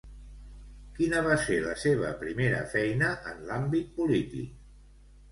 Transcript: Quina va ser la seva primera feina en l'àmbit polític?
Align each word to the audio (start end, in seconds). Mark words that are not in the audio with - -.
Quina 0.99 1.19
va 1.25 1.33
ser 1.41 1.57
la 1.65 1.75
seva 1.81 2.13
primera 2.21 2.61
feina 2.71 3.09
en 3.33 3.43
l'àmbit 3.51 3.93
polític? 3.99 4.57